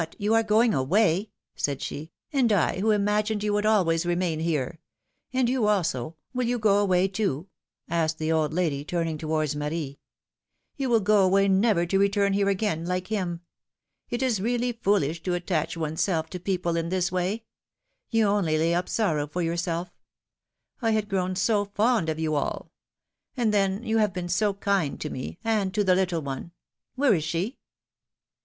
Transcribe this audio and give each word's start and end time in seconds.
you 0.17 0.33
are 0.33 0.41
going 0.41 0.73
away?" 0.73 1.29
said 1.55 1.79
she. 1.79 2.11
^^And 2.33 2.51
I, 2.51 2.79
who 2.79 2.89
imagined 2.89 3.43
you 3.43 3.53
would 3.53 3.67
always 3.67 4.03
remain 4.03 4.39
here! 4.39 4.79
And 5.31 5.47
you, 5.47 5.67
also— 5.67 6.15
will 6.33 6.47
you 6.47 6.57
go 6.57 6.79
away, 6.79 7.07
too?" 7.07 7.49
added 7.87 8.17
the 8.17 8.31
old 8.31 8.51
lady, 8.51 8.83
turning 8.83 9.19
towards 9.19 9.55
Marie. 9.55 9.99
You 10.75 10.89
will 10.89 11.01
go 11.01 11.23
away 11.23 11.47
never 11.47 11.85
to 11.85 11.99
return 11.99 12.33
here 12.33 12.49
again, 12.49 12.83
like 12.83 13.09
him. 13.09 13.41
It 14.09 14.23
is 14.23 14.41
really 14.41 14.71
foolish 14.71 15.21
to 15.21 15.35
attach 15.35 15.77
one's 15.77 16.01
self 16.01 16.31
to 16.31 16.39
people 16.39 16.75
in 16.77 16.89
this 16.89 17.11
way; 17.11 17.43
you 18.09 18.25
only 18.25 18.57
lay 18.57 18.73
up 18.73 18.89
sorrow 18.89 19.27
for 19.27 19.43
yourself— 19.43 19.91
I 20.81 20.93
had 20.97 21.09
grown 21.09 21.35
so 21.35 21.65
fond 21.65 22.09
of 22.09 22.17
you 22.17 22.33
all! 22.33 22.71
And, 23.37 23.53
then, 23.53 23.83
you 23.83 23.99
have 23.99 24.13
been 24.13 24.29
so 24.29 24.55
kind 24.55 24.99
to 24.99 25.11
me, 25.11 25.37
and 25.43 25.71
to 25.75 25.83
the 25.83 25.93
little 25.93 26.23
one! 26.23 26.53
Where 26.95 27.13
is 27.13 27.23
she?" 27.23 27.59